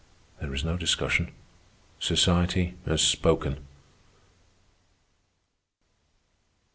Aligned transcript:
There 0.39 0.51
is 0.51 0.65
no 0.65 0.77
discussion. 0.77 1.31
Society 1.99 2.73
has 2.87 3.03
spoken." 3.03 3.63